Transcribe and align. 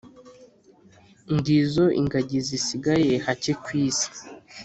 ngizo 1.35 1.85
ingagi 1.99 2.39
zisigaye 2.47 3.13
hake 3.25 3.51
ku 3.63 3.69
isi 3.85 4.09